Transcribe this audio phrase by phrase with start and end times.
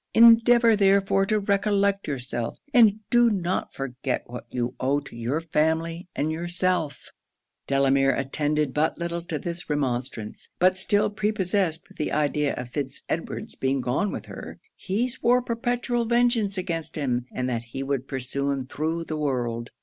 [0.15, 6.07] Endeavour therefore to recollect yourself, and do not forget what you owe to your family
[6.15, 7.11] and yourself.'
[7.67, 13.03] Delamere attended but little to this remonstrance; but still prepossessed with the idea of Fitz
[13.09, 18.07] Edward's being gone with her, he swore perpetual vengeance against him, and that he would
[18.07, 19.69] pursue him through the world.